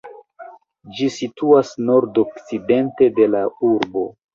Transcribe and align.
Ĝi 1.01 1.11
situas 1.19 1.75
nordokcidente 1.85 3.15
de 3.23 3.33
la 3.33 3.49
urbo. 3.75 4.13